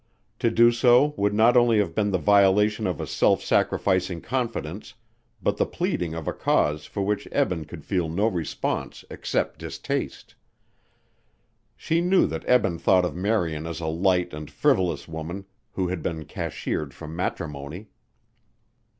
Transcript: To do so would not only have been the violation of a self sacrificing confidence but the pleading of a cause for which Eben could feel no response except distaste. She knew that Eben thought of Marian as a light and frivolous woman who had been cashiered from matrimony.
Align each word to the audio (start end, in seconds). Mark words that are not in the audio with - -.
To 0.39 0.49
do 0.49 0.71
so 0.71 1.13
would 1.15 1.35
not 1.35 1.55
only 1.55 1.77
have 1.77 1.93
been 1.93 2.09
the 2.09 2.17
violation 2.17 2.87
of 2.87 2.99
a 2.99 3.05
self 3.05 3.43
sacrificing 3.43 4.19
confidence 4.19 4.95
but 5.43 5.57
the 5.57 5.65
pleading 5.67 6.15
of 6.15 6.27
a 6.27 6.33
cause 6.33 6.87
for 6.87 7.03
which 7.03 7.27
Eben 7.31 7.65
could 7.65 7.85
feel 7.85 8.09
no 8.09 8.25
response 8.25 9.05
except 9.11 9.59
distaste. 9.59 10.33
She 11.77 12.01
knew 12.01 12.25
that 12.25 12.49
Eben 12.49 12.79
thought 12.79 13.05
of 13.05 13.15
Marian 13.15 13.67
as 13.67 13.79
a 13.79 13.85
light 13.85 14.33
and 14.33 14.49
frivolous 14.49 15.07
woman 15.07 15.45
who 15.73 15.89
had 15.89 16.01
been 16.01 16.25
cashiered 16.25 16.95
from 16.95 17.15
matrimony. 17.15 17.89